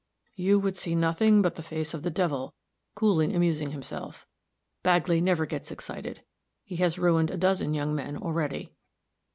"You 0.35 0.57
would 0.57 0.77
see 0.77 0.95
nothing 0.95 1.43
but 1.43 1.53
the 1.53 1.61
face 1.61 1.93
of 1.93 2.01
the 2.01 2.09
devil 2.09 2.55
coolly 2.95 3.31
amusing 3.35 3.69
himself. 3.69 4.25
Bagley 4.81 5.21
never 5.21 5.45
gets 5.45 5.69
excited. 5.69 6.23
He 6.63 6.77
has 6.77 6.97
ruined 6.97 7.29
a 7.29 7.37
dozen 7.37 7.75
young 7.75 7.93
men 7.93 8.17
already." 8.17 8.73